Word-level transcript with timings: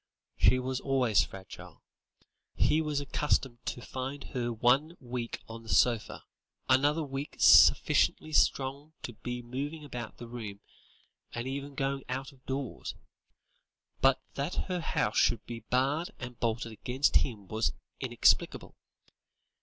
She 0.35 0.57
was 0.57 0.79
always 0.79 1.23
fragile; 1.23 1.83
he 2.55 2.81
was 2.81 2.99
accustomed 3.01 3.63
to 3.67 3.83
find 3.83 4.23
her 4.33 4.51
one 4.51 4.97
week 4.99 5.43
on 5.47 5.61
the 5.61 5.69
sofa, 5.69 6.23
another 6.67 7.03
week 7.03 7.35
sufficiently 7.37 8.31
strong 8.33 8.93
to 9.03 9.13
be 9.13 9.43
moving 9.43 9.85
about 9.85 10.17
the 10.17 10.27
room, 10.27 10.59
and 11.33 11.47
even 11.47 11.75
going 11.75 12.03
out 12.09 12.31
of 12.31 12.43
doors. 12.47 12.95
But 14.01 14.19
that 14.33 14.55
her 14.69 14.79
house 14.81 15.19
should 15.19 15.45
be 15.45 15.59
barred 15.59 16.09
and 16.19 16.39
bolted 16.39 16.71
against 16.71 17.17
him 17.17 17.47
was 17.47 17.71
inexplicable. 17.99 18.75